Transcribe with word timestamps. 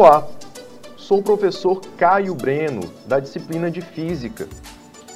Olá, 0.00 0.28
sou 0.96 1.18
o 1.18 1.22
professor 1.24 1.80
Caio 1.96 2.32
Breno, 2.32 2.82
da 3.04 3.18
disciplina 3.18 3.68
de 3.68 3.80
Física, 3.80 4.46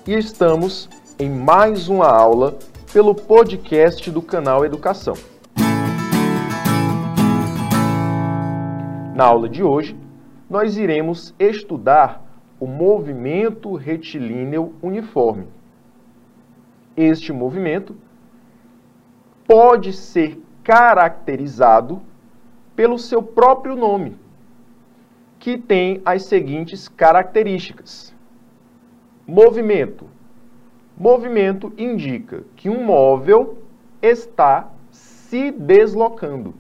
e 0.05 0.13
estamos 0.13 0.89
em 1.21 1.31
mais 1.31 1.89
uma 1.89 2.09
aula 2.09 2.59
pelo 2.93 3.15
podcast 3.15 4.11
do 4.11 4.21
canal 4.21 4.65
Educação. 4.65 5.15
Na 9.15 9.25
aula 9.25 9.49
de 9.49 9.63
hoje, 9.63 9.97
nós 10.51 10.77
iremos 10.77 11.33
estudar 11.39 12.21
o 12.59 12.67
movimento 12.67 13.77
retilíneo 13.77 14.75
uniforme. 14.83 15.47
Este 16.97 17.33
movimento 17.33 17.95
pode 19.47 19.93
ser 19.93 20.43
caracterizado 20.65 22.03
pelo 22.75 22.99
seu 22.99 23.23
próprio 23.23 23.77
nome, 23.77 24.21
que 25.43 25.59
tem 25.59 26.01
as 26.05 26.27
seguintes 26.27 26.87
características. 26.87 28.15
Movimento. 29.27 30.07
Movimento 30.97 31.73
indica 31.77 32.45
que 32.55 32.71
um 32.71 32.85
móvel 32.85 33.59
está 34.01 34.71
se 34.93 35.51
deslocando. 35.51 36.55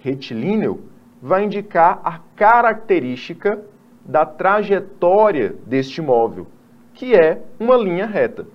Retilíneo 0.00 0.82
vai 1.22 1.44
indicar 1.44 2.00
a 2.02 2.18
característica 2.34 3.62
da 4.04 4.26
trajetória 4.26 5.54
deste 5.64 6.02
móvel, 6.02 6.48
que 6.92 7.14
é 7.14 7.40
uma 7.60 7.76
linha 7.76 8.06
reta. 8.06 8.48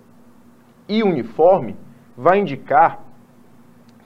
E 0.90 1.02
uniforme 1.02 1.78
vai 2.18 2.40
indicar 2.40 3.02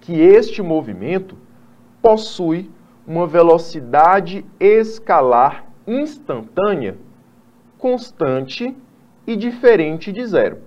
que 0.02 0.22
este 0.22 0.62
movimento 0.62 1.36
possui 2.00 2.70
uma 3.10 3.26
velocidade 3.26 4.46
escalar 4.60 5.66
instantânea, 5.88 6.96
constante 7.76 8.78
e 9.26 9.36
diferente 9.36 10.12
de 10.12 10.24
zero, 10.28 10.60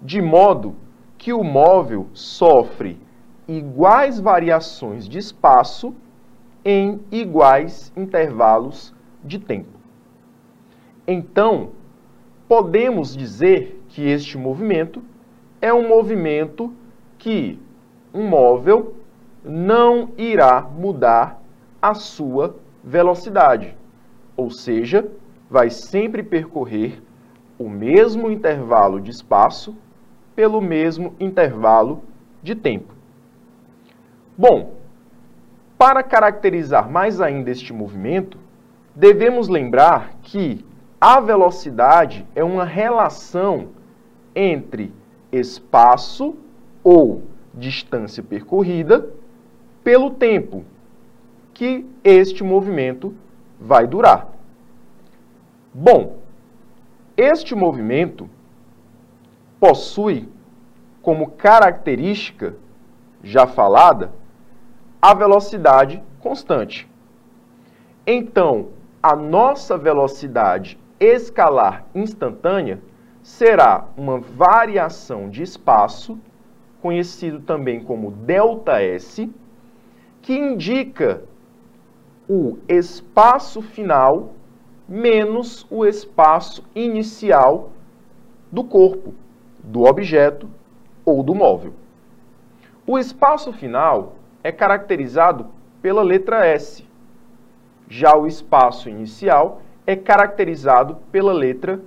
de 0.00 0.22
modo 0.22 0.74
que 1.18 1.30
o 1.34 1.44
móvel 1.44 2.06
sofre 2.14 2.98
iguais 3.46 4.18
variações 4.18 5.06
de 5.06 5.18
espaço 5.18 5.94
em 6.64 6.98
iguais 7.12 7.92
intervalos 7.94 8.94
de 9.22 9.38
tempo. 9.38 9.78
Então, 11.06 11.72
podemos 12.48 13.14
dizer 13.14 13.84
que 13.88 14.08
este 14.08 14.38
movimento 14.38 15.02
é 15.60 15.74
um 15.74 15.86
movimento 15.86 16.72
que 17.18 17.58
um 18.14 18.26
móvel 18.26 18.94
não 19.44 20.10
irá 20.16 20.60
mudar 20.60 21.40
a 21.80 21.94
sua 21.94 22.56
velocidade. 22.82 23.76
Ou 24.36 24.50
seja, 24.50 25.08
vai 25.50 25.70
sempre 25.70 26.22
percorrer 26.22 27.02
o 27.58 27.68
mesmo 27.68 28.30
intervalo 28.30 29.00
de 29.00 29.10
espaço 29.10 29.76
pelo 30.34 30.60
mesmo 30.60 31.14
intervalo 31.18 32.02
de 32.42 32.54
tempo. 32.54 32.94
Bom, 34.36 34.74
para 35.76 36.02
caracterizar 36.02 36.90
mais 36.90 37.20
ainda 37.20 37.50
este 37.50 37.72
movimento, 37.72 38.38
devemos 38.94 39.48
lembrar 39.48 40.14
que 40.22 40.64
a 41.00 41.20
velocidade 41.20 42.26
é 42.34 42.42
uma 42.42 42.64
relação 42.64 43.68
entre 44.34 44.92
espaço 45.32 46.36
ou 46.82 47.22
distância 47.54 48.22
percorrida 48.22 49.08
pelo 49.82 50.10
tempo 50.10 50.64
que 51.54 51.86
este 52.04 52.44
movimento 52.44 53.14
vai 53.58 53.86
durar. 53.86 54.28
Bom, 55.74 56.18
este 57.16 57.54
movimento 57.54 58.28
possui 59.58 60.28
como 61.02 61.30
característica 61.30 62.54
já 63.22 63.46
falada 63.46 64.12
a 65.00 65.14
velocidade 65.14 66.02
constante. 66.20 66.88
Então, 68.06 68.68
a 69.02 69.14
nossa 69.14 69.76
velocidade 69.76 70.78
escalar 70.98 71.84
instantânea 71.94 72.80
será 73.22 73.86
uma 73.96 74.18
variação 74.18 75.28
de 75.28 75.42
espaço, 75.42 76.18
conhecido 76.80 77.40
também 77.40 77.80
como 77.82 78.10
ΔS, 78.10 79.28
que 80.22 80.32
indica 80.32 81.22
o 82.28 82.58
espaço 82.68 83.62
final 83.62 84.34
menos 84.88 85.66
o 85.70 85.84
espaço 85.84 86.64
inicial 86.74 87.70
do 88.50 88.64
corpo, 88.64 89.14
do 89.62 89.84
objeto 89.84 90.48
ou 91.04 91.22
do 91.22 91.34
móvel. 91.34 91.74
O 92.86 92.98
espaço 92.98 93.52
final 93.52 94.14
é 94.42 94.50
caracterizado 94.50 95.46
pela 95.82 96.02
letra 96.02 96.46
S. 96.46 96.84
Já 97.86 98.16
o 98.16 98.26
espaço 98.26 98.88
inicial 98.88 99.60
é 99.86 99.94
caracterizado 99.94 100.96
pela 101.12 101.32
letra 101.32 101.80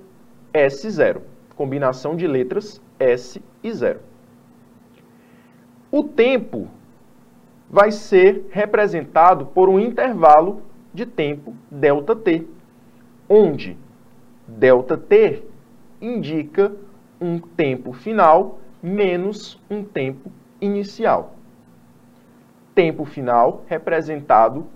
S0, 0.53 1.21
combinação 1.55 2.15
de 2.15 2.27
letras 2.27 2.81
S 2.99 3.41
e 3.63 3.71
0. 3.71 3.99
O 5.91 6.03
tempo 6.03 6.67
vai 7.71 7.89
ser 7.89 8.49
representado 8.51 9.45
por 9.45 9.69
um 9.69 9.79
intervalo 9.79 10.61
de 10.93 11.05
tempo 11.05 11.55
ΔT, 11.71 12.45
onde 13.29 13.77
ΔT 14.45 15.43
indica 16.01 16.73
um 17.19 17.39
tempo 17.39 17.93
final 17.93 18.59
menos 18.83 19.57
um 19.69 19.85
tempo 19.85 20.29
inicial. 20.59 21.33
Tempo 22.75 23.05
final 23.05 23.63
representado 23.67 24.67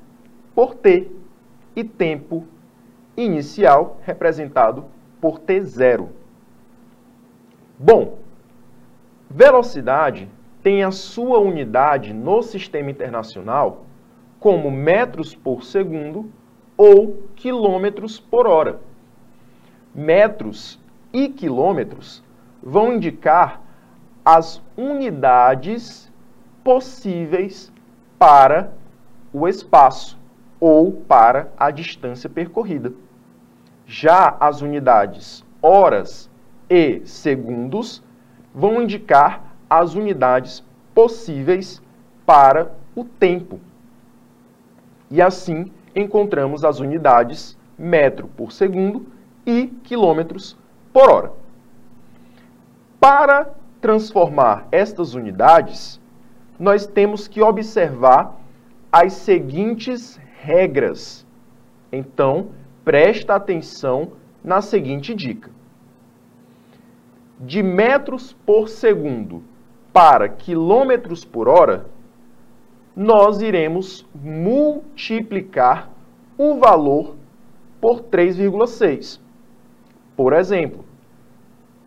por 0.53 0.73
T 0.75 1.11
e 1.75 1.83
tempo 1.83 2.47
inicial 3.17 3.99
representado 4.03 4.85
por 5.19 5.39
T0. 5.39 6.07
Bom, 7.77 8.19
velocidade 9.29 10.29
tem 10.65 10.83
a 10.83 10.89
sua 10.89 11.37
unidade 11.37 12.11
no 12.11 12.41
sistema 12.41 12.89
internacional 12.89 13.85
como 14.39 14.71
metros 14.71 15.35
por 15.35 15.63
segundo 15.63 16.31
ou 16.75 17.21
quilômetros 17.35 18.19
por 18.19 18.47
hora. 18.47 18.79
Metros 19.93 20.79
e 21.13 21.29
quilômetros 21.29 22.23
vão 22.63 22.93
indicar 22.93 23.61
as 24.25 24.59
unidades 24.75 26.11
possíveis 26.63 27.71
para 28.17 28.73
o 29.31 29.47
espaço 29.47 30.17
ou 30.59 30.91
para 30.91 31.51
a 31.55 31.69
distância 31.69 32.27
percorrida. 32.27 32.91
Já 33.85 34.35
as 34.39 34.63
unidades 34.63 35.45
horas 35.61 36.27
e 36.67 37.03
segundos 37.05 38.03
vão 38.51 38.81
indicar 38.81 39.44
as 39.69 39.95
unidades 39.95 40.63
possíveis 40.93 41.81
para 42.25 42.71
o 42.95 43.03
tempo. 43.03 43.59
E 45.11 45.21
assim 45.21 45.71
encontramos 45.95 46.63
as 46.63 46.79
unidades 46.79 47.57
metro 47.77 48.27
por 48.27 48.51
segundo 48.51 49.05
e 49.45 49.67
quilômetros 49.83 50.57
por 50.91 51.09
hora. 51.09 51.31
Para 52.99 53.53
transformar 53.79 54.67
estas 54.71 55.13
unidades, 55.13 56.01
nós 56.57 56.87
temos 56.87 57.27
que 57.27 57.41
observar 57.41 58.35
as 58.91 59.13
seguintes 59.13 60.19
regras. 60.41 61.25
Então, 61.91 62.47
presta 62.83 63.35
atenção 63.35 64.13
na 64.43 64.61
seguinte 64.61 65.13
dica. 65.13 65.51
De 67.39 67.61
metros 67.61 68.33
por 68.45 68.69
segundo 68.69 69.43
para 69.95 70.27
quilômetros 70.27 71.23
por 71.23 71.47
hora, 71.47 71.85
nós 72.93 73.41
iremos 73.41 74.05
multiplicar 74.13 75.89
o 76.37 76.55
valor 76.55 77.15
por 77.79 78.01
3,6. 78.01 79.21
Por 80.13 80.33
exemplo, 80.33 80.83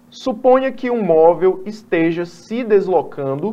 suponha 0.08 0.72
que 0.72 0.90
um 0.90 1.04
móvel 1.04 1.62
esteja 1.66 2.24
se 2.24 2.64
deslocando 2.64 3.52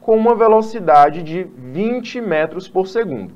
com 0.00 0.16
uma 0.16 0.34
velocidade 0.34 1.22
de 1.22 1.42
20 1.44 2.18
metros 2.22 2.66
por 2.66 2.86
segundo. 2.88 3.34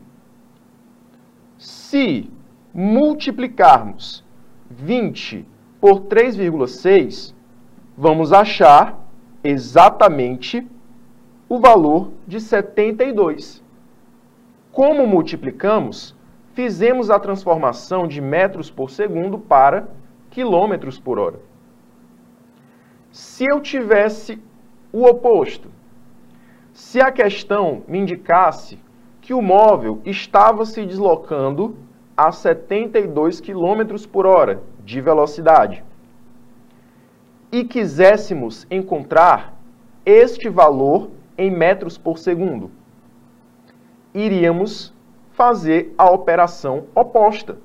Se 1.58 2.30
multiplicarmos 2.72 4.24
20 4.70 5.46
por 5.78 6.00
3,6, 6.04 7.34
vamos 7.94 8.32
achar 8.32 8.99
exatamente 9.42 10.66
o 11.48 11.58
valor 11.58 12.12
de 12.26 12.40
72. 12.40 13.62
Como 14.72 15.06
multiplicamos, 15.06 16.14
fizemos 16.54 17.10
a 17.10 17.18
transformação 17.18 18.06
de 18.06 18.20
metros 18.20 18.70
por 18.70 18.90
segundo 18.90 19.38
para 19.38 19.88
quilômetros 20.30 20.98
por 20.98 21.18
hora. 21.18 21.40
Se 23.10 23.44
eu 23.50 23.60
tivesse 23.60 24.40
o 24.92 25.04
oposto, 25.04 25.68
se 26.72 27.00
a 27.00 27.10
questão 27.10 27.82
me 27.88 27.98
indicasse 27.98 28.78
que 29.20 29.34
o 29.34 29.42
móvel 29.42 30.00
estava 30.04 30.64
se 30.64 30.86
deslocando 30.86 31.76
a 32.16 32.30
72 32.30 33.40
km 33.40 34.06
por 34.10 34.26
hora 34.26 34.62
de 34.84 35.00
velocidade 35.00 35.84
e 37.52 37.64
quiséssemos 37.64 38.66
encontrar 38.70 39.54
este 40.04 40.48
valor 40.48 41.10
em 41.36 41.50
metros 41.50 41.98
por 41.98 42.18
segundo, 42.18 42.70
iríamos 44.14 44.94
fazer 45.32 45.94
a 45.96 46.10
operação 46.10 46.84
oposta, 46.94 47.58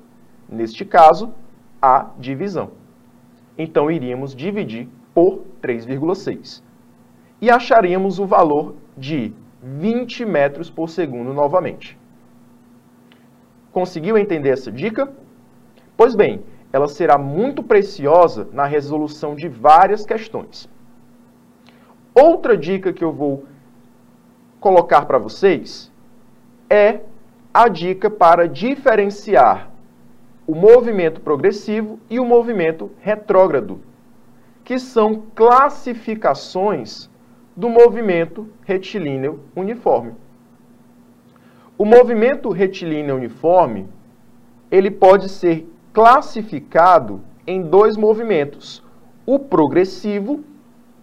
neste 0.48 0.84
caso, 0.84 1.32
a 1.80 2.10
divisão. 2.18 2.70
Então, 3.58 3.90
iríamos 3.90 4.34
dividir 4.34 4.88
por 5.14 5.42
3,6 5.62 6.62
e 7.40 7.50
acharíamos 7.50 8.18
o 8.18 8.26
valor 8.26 8.74
de 8.96 9.32
20 9.62 10.24
metros 10.24 10.70
por 10.70 10.88
segundo 10.88 11.32
novamente. 11.32 11.98
Conseguiu 13.72 14.16
entender 14.16 14.50
essa 14.50 14.72
dica? 14.72 15.12
Pois 15.96 16.14
bem, 16.14 16.42
ela 16.76 16.88
será 16.88 17.16
muito 17.16 17.62
preciosa 17.62 18.46
na 18.52 18.66
resolução 18.66 19.34
de 19.34 19.48
várias 19.48 20.04
questões. 20.04 20.68
Outra 22.14 22.54
dica 22.54 22.92
que 22.92 23.02
eu 23.02 23.12
vou 23.12 23.46
colocar 24.60 25.06
para 25.06 25.16
vocês 25.16 25.90
é 26.68 27.00
a 27.52 27.66
dica 27.68 28.10
para 28.10 28.46
diferenciar 28.46 29.70
o 30.46 30.54
movimento 30.54 31.18
progressivo 31.22 31.98
e 32.10 32.20
o 32.20 32.26
movimento 32.26 32.90
retrógrado, 33.00 33.80
que 34.62 34.78
são 34.78 35.22
classificações 35.34 37.08
do 37.56 37.70
movimento 37.70 38.50
retilíneo 38.64 39.40
uniforme. 39.56 40.12
O 41.78 41.86
movimento 41.86 42.50
retilíneo 42.50 43.16
uniforme, 43.16 43.88
ele 44.70 44.90
pode 44.90 45.30
ser 45.30 45.66
classificado 45.96 47.22
em 47.46 47.62
dois 47.62 47.96
movimentos. 47.96 48.84
O 49.24 49.38
progressivo, 49.38 50.44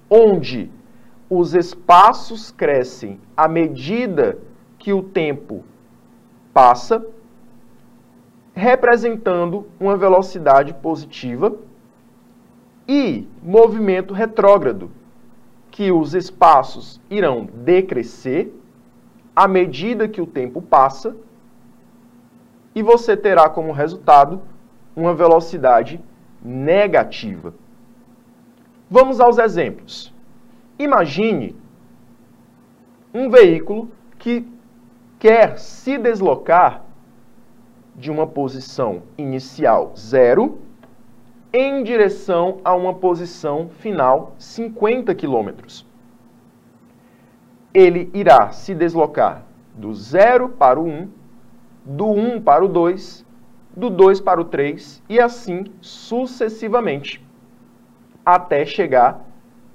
onde 0.07 0.69
os 1.27 1.55
espaços 1.55 2.51
crescem 2.51 3.19
à 3.35 3.47
medida 3.47 4.37
que 4.77 4.93
o 4.93 5.01
tempo 5.01 5.63
passa, 6.53 7.03
representando 8.53 9.65
uma 9.79 9.97
velocidade 9.97 10.75
positiva, 10.75 11.57
e 12.87 13.27
movimento 13.41 14.13
retrógrado, 14.13 14.91
que 15.71 15.91
os 15.91 16.13
espaços 16.13 17.01
irão 17.09 17.49
decrescer 17.51 18.53
à 19.35 19.47
medida 19.47 20.07
que 20.07 20.21
o 20.21 20.27
tempo 20.27 20.61
passa, 20.61 21.15
e 22.75 22.83
você 22.83 23.17
terá 23.17 23.49
como 23.49 23.71
resultado 23.71 24.52
uma 24.95 25.13
velocidade 25.13 25.99
negativa. 26.43 27.53
Vamos 28.89 29.19
aos 29.19 29.37
exemplos. 29.37 30.13
Imagine 30.77 31.55
um 33.13 33.29
veículo 33.29 33.89
que 34.17 34.47
quer 35.19 35.57
se 35.57 35.97
deslocar 35.97 36.83
de 37.95 38.11
uma 38.11 38.25
posição 38.25 39.03
inicial 39.17 39.93
zero 39.95 40.59
em 41.53 41.83
direção 41.83 42.57
a 42.65 42.75
uma 42.75 42.95
posição 42.95 43.69
final 43.69 44.33
50 44.39 45.13
km. 45.13 45.83
Ele 47.71 48.09
irá 48.13 48.51
se 48.51 48.73
deslocar 48.73 49.43
do 49.75 49.93
0 49.93 50.49
para 50.49 50.79
o 50.79 50.87
1, 50.87 51.09
do 51.85 52.09
1 52.09 52.41
para 52.41 52.65
o 52.65 52.67
2 52.67 53.22
do 53.75 53.89
2 53.89 54.21
para 54.21 54.39
o 54.39 54.45
3 54.45 55.01
e 55.09 55.19
assim 55.19 55.65
sucessivamente, 55.81 57.25
até 58.25 58.65
chegar 58.65 59.25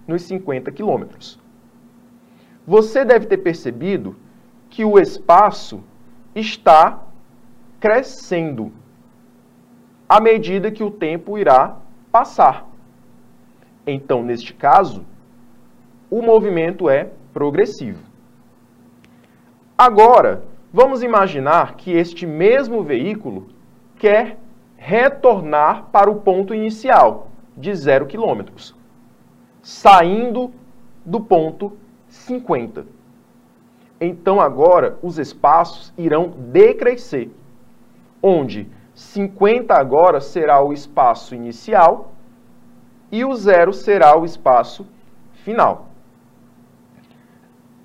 nos 0.06 0.22
50 0.22 0.70
quilômetros. 0.72 1.38
Você 2.66 3.04
deve 3.04 3.26
ter 3.26 3.38
percebido 3.38 4.16
que 4.70 4.84
o 4.84 4.98
espaço 4.98 5.82
está 6.34 7.02
crescendo 7.80 8.72
à 10.08 10.20
medida 10.20 10.70
que 10.70 10.82
o 10.82 10.90
tempo 10.90 11.36
irá 11.36 11.76
passar. 12.10 12.66
Então, 13.86 14.22
neste 14.22 14.54
caso, 14.54 15.04
o 16.10 16.22
movimento 16.22 16.88
é 16.88 17.10
progressivo. 17.32 18.02
Agora, 19.76 20.42
vamos 20.72 21.02
imaginar 21.02 21.76
que 21.76 21.92
este 21.92 22.26
mesmo 22.26 22.82
veículo 22.82 23.48
quer 23.98 24.38
retornar 24.76 25.86
para 25.90 26.10
o 26.10 26.20
ponto 26.20 26.54
inicial 26.54 27.28
de 27.56 27.74
0 27.74 28.06
km, 28.06 28.44
saindo 29.62 30.52
do 31.04 31.20
ponto 31.20 31.76
50. 32.08 32.86
Então 34.00 34.40
agora 34.40 34.96
os 35.02 35.18
espaços 35.18 35.92
irão 35.98 36.30
decrescer, 36.30 37.30
onde 38.22 38.68
50 38.94 39.74
agora 39.74 40.20
será 40.20 40.62
o 40.62 40.72
espaço 40.72 41.34
inicial 41.34 42.12
e 43.10 43.24
o 43.24 43.34
zero 43.34 43.72
será 43.72 44.16
o 44.18 44.24
espaço 44.24 44.86
final. 45.44 45.88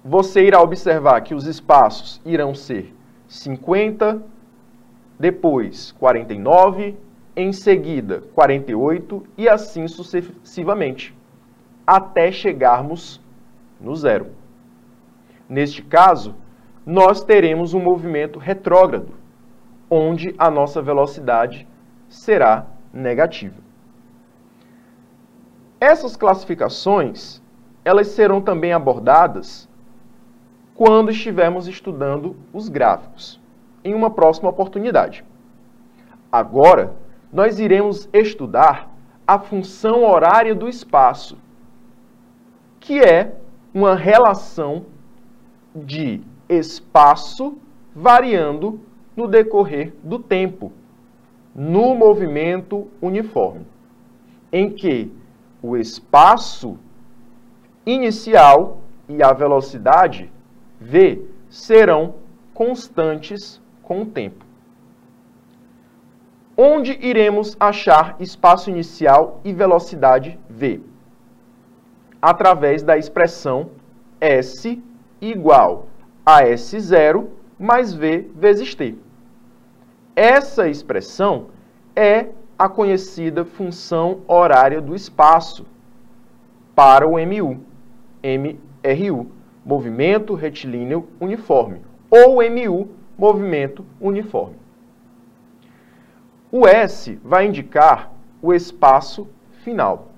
Você 0.04 0.44
irá 0.44 0.62
observar 0.62 1.22
que 1.22 1.34
os 1.34 1.48
espaços 1.48 2.22
irão 2.26 2.54
ser 2.54 2.94
50, 3.28 4.22
depois 5.20 5.92
49, 5.94 6.98
em 7.36 7.52
seguida 7.52 8.24
48 8.34 9.24
e 9.38 9.48
assim 9.48 9.88
sucessivamente, 9.88 11.16
até 11.86 12.32
chegarmos 12.32 13.22
no 13.80 13.96
zero. 13.96 14.28
Neste 15.48 15.82
caso, 15.82 16.36
nós 16.86 17.24
teremos 17.24 17.74
um 17.74 17.80
movimento 17.80 18.40
retrógrado, 18.40 19.14
onde 19.90 20.34
a 20.38 20.50
nossa 20.50 20.82
velocidade 20.82 21.68
será 22.08 22.66
negativa. 22.92 23.62
Essas 25.80 26.16
classificações, 26.16 27.42
elas 27.84 28.08
serão 28.08 28.42
também 28.42 28.72
abordadas 28.74 29.70
quando 30.74 31.12
estivermos 31.12 31.68
estudando 31.68 32.36
os 32.54 32.70
gráficos 32.70 33.43
em 33.84 33.94
uma 33.94 34.10
próxima 34.10 34.50
oportunidade. 34.50 35.24
Agora, 36.32 36.94
nós 37.32 37.60
iremos 37.60 38.10
estudar 38.14 38.90
a 39.28 39.40
função 39.40 40.04
horária 40.04 40.54
do 40.54 40.68
espaço, 40.68 41.38
que 42.80 43.00
é 43.00 43.36
uma 43.74 43.96
relação 43.96 44.86
de 45.76 46.22
espaço 46.48 47.58
variando 47.96 48.80
no 49.16 49.28
decorrer 49.28 49.94
do 50.04 50.20
tempo, 50.20 50.72
no 51.56 51.96
movimento 51.96 52.88
uniforme, 53.02 53.66
em 54.52 54.70
que 54.70 55.12
o 55.62 55.78
espaço 55.78 56.78
inicial 57.86 58.80
e 59.08 59.22
a 59.22 59.32
velocidade 59.34 60.32
v 60.80 61.26
serão 61.50 62.16
constantes 62.54 63.62
com 63.94 64.02
o 64.02 64.06
tempo. 64.08 64.44
Onde 66.58 66.98
iremos 67.00 67.56
achar 67.60 68.16
espaço 68.20 68.72
inicial 68.72 69.40
e 69.44 69.54
velocidade 69.54 70.40
v? 70.50 70.82
Através 72.20 72.82
da 72.82 72.98
expressão 72.98 73.70
S 74.20 74.82
igual 75.22 75.88
a 76.26 76.42
S0 76.44 77.28
mais 77.60 77.94
V 77.94 78.32
vezes 78.36 78.74
T. 78.74 78.96
Essa 80.16 80.68
expressão 80.68 81.48
é 81.96 82.30
a 82.58 82.68
conhecida 82.68 83.46
função 83.46 84.22
horária 84.28 84.82
do 84.82 84.96
espaço 84.96 85.66
para 86.76 87.08
o 87.08 87.14
MU, 87.14 87.60
MRU, 88.24 89.28
Movimento 89.64 90.34
Retilíneo 90.34 91.08
Uniforme, 91.20 91.82
ou 92.10 92.38
MU, 92.50 93.03
movimento 93.18 93.86
uniforme. 94.00 94.56
O 96.52 96.68
S 96.68 97.20
vai 97.24 97.48
indicar 97.48 98.12
o 98.42 98.54
espaço 98.54 99.28
final, 99.64 100.10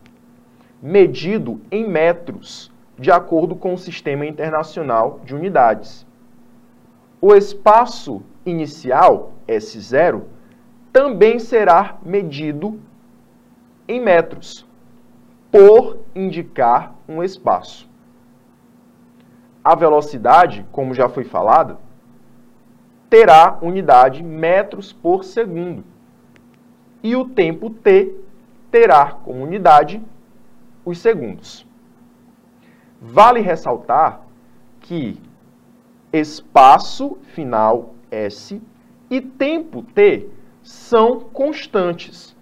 medido 0.81 1.61
em 1.71 1.87
metros, 1.87 2.71
de 2.97 3.11
acordo 3.11 3.55
com 3.55 3.73
o 3.73 3.77
Sistema 3.77 4.25
Internacional 4.25 5.19
de 5.23 5.35
Unidades. 5.35 6.05
O 7.21 7.33
espaço 7.33 8.21
inicial 8.45 9.33
S0 9.47 10.23
também 10.91 11.39
será 11.39 11.97
medido 12.03 12.79
em 13.87 13.99
metros, 13.99 14.65
por 15.51 15.99
indicar 16.13 16.95
um 17.07 17.23
espaço. 17.23 17.89
A 19.63 19.73
velocidade, 19.73 20.65
como 20.71 20.93
já 20.93 21.07
foi 21.07 21.23
falado, 21.23 21.77
terá 23.09 23.57
unidade 23.61 24.23
metros 24.23 24.91
por 24.91 25.23
segundo. 25.23 25.83
E 27.03 27.15
o 27.15 27.29
tempo 27.29 27.69
t 27.69 28.15
terá 28.71 29.11
como 29.11 29.43
unidade 29.43 30.01
os 30.83 30.97
segundos. 30.99 31.65
Vale 33.01 33.39
ressaltar 33.39 34.21
que 34.81 35.21
espaço 36.11 37.17
final 37.33 37.93
S 38.09 38.61
e 39.09 39.21
tempo 39.21 39.83
t 39.83 40.29
são 40.63 41.19
constantes. 41.19 42.35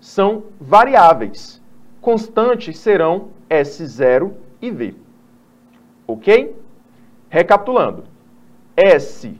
São 0.00 0.44
variáveis. 0.58 1.60
Constantes 2.00 2.78
serão 2.78 3.28
S0 3.50 4.32
e 4.62 4.70
V. 4.70 4.94
Ok? 6.06 6.56
Recapitulando. 7.28 8.04
S 8.78 9.36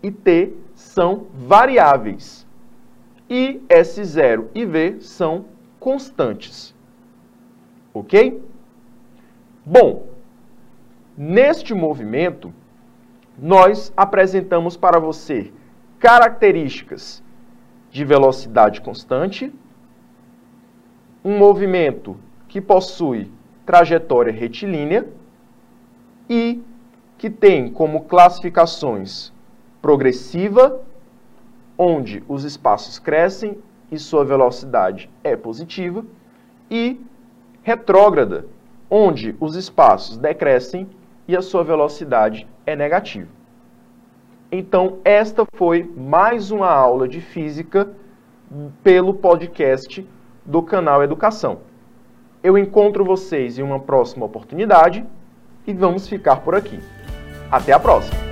e 0.00 0.10
T 0.12 0.54
são 0.72 1.26
variáveis. 1.34 2.46
E 3.28 3.60
S0 3.68 4.50
e 4.54 4.64
V 4.64 5.00
são 5.00 5.46
constantes. 5.80 6.72
Ok? 7.92 8.40
Bom, 9.66 10.06
neste 11.16 11.74
movimento, 11.74 12.54
nós 13.36 13.92
apresentamos 13.96 14.76
para 14.76 15.00
você 15.00 15.52
características 15.98 17.22
de 17.90 18.04
velocidade 18.04 18.80
constante, 18.80 19.52
um 21.24 21.36
movimento 21.36 22.16
que 22.46 22.60
possui 22.60 23.30
trajetória 23.66 24.32
retilínea 24.32 25.08
e 26.28 26.62
que 27.22 27.30
tem 27.30 27.70
como 27.70 28.00
classificações 28.06 29.32
progressiva, 29.80 30.80
onde 31.78 32.20
os 32.26 32.42
espaços 32.42 32.98
crescem 32.98 33.58
e 33.92 33.96
sua 33.96 34.24
velocidade 34.24 35.08
é 35.22 35.36
positiva, 35.36 36.04
e 36.68 37.00
retrógrada, 37.62 38.46
onde 38.90 39.36
os 39.38 39.54
espaços 39.54 40.16
decrescem 40.16 40.88
e 41.28 41.36
a 41.36 41.40
sua 41.40 41.62
velocidade 41.62 42.44
é 42.66 42.74
negativa. 42.74 43.28
Então, 44.50 44.98
esta 45.04 45.46
foi 45.54 45.88
mais 45.96 46.50
uma 46.50 46.72
aula 46.72 47.06
de 47.06 47.20
física 47.20 47.88
pelo 48.82 49.14
podcast 49.14 50.04
do 50.44 50.60
canal 50.60 51.04
Educação. 51.04 51.60
Eu 52.42 52.58
encontro 52.58 53.04
vocês 53.04 53.60
em 53.60 53.62
uma 53.62 53.78
próxima 53.78 54.26
oportunidade 54.26 55.06
e 55.64 55.72
vamos 55.72 56.08
ficar 56.08 56.40
por 56.40 56.56
aqui. 56.56 56.80
Até 57.52 57.74
a 57.74 57.78
próxima! 57.78 58.31